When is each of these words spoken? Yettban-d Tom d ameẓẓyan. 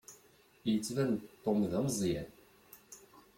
Yettban-d 0.71 1.19
Tom 1.43 1.59
d 1.71 1.73
ameẓẓyan. 1.79 2.29